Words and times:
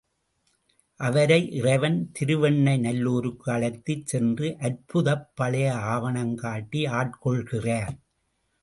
அவரை 0.99 1.51
இறைவன் 1.51 2.09
திருவெண்ணெய் 2.11 2.81
நல்லூருக்கு 2.81 3.47
அழைத்துச் 3.51 4.05
சென்று 4.05 4.49
அற்புதப் 4.59 5.29
பழைய 5.35 5.75
ஆவணம் 5.93 6.35
காட்டி 6.35 6.83
ஆட்கொள்கிறார். 6.99 7.95